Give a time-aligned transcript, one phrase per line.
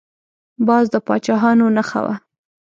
[0.67, 2.15] باز د پاچاهانو نښه وه